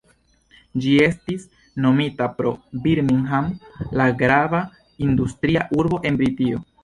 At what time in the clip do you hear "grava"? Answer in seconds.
4.23-4.63